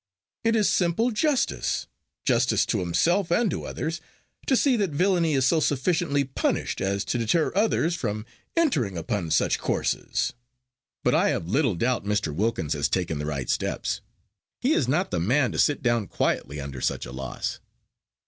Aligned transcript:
It 0.43 0.55
is 0.55 0.67
simple 0.67 1.11
justice 1.11 1.85
justice 2.25 2.65
to 2.65 2.79
himself 2.79 3.29
and 3.31 3.51
to 3.51 3.65
others 3.65 4.01
to 4.47 4.55
see 4.55 4.75
that 4.77 4.89
villainy 4.89 5.33
is 5.35 5.45
so 5.45 5.59
sufficiently 5.59 6.23
punished 6.23 6.81
as 6.81 7.05
to 7.05 7.19
deter 7.19 7.51
others 7.53 7.93
from 7.95 8.25
entering 8.57 8.97
upon 8.97 9.29
such 9.29 9.59
courses. 9.59 10.33
But 11.03 11.13
I 11.13 11.29
have 11.29 11.47
little 11.47 11.75
doubt 11.75 12.03
Mr. 12.03 12.33
Wilkins 12.33 12.73
has 12.73 12.89
taken 12.89 13.19
the 13.19 13.27
right 13.27 13.47
steps; 13.47 14.01
he 14.59 14.73
is 14.73 14.87
not 14.87 15.11
the 15.11 15.19
man 15.19 15.51
to 15.51 15.59
sit 15.59 15.83
down 15.83 16.07
quietly 16.07 16.59
under 16.59 16.81
such 16.81 17.05
a 17.05 17.11
loss." 17.11 17.59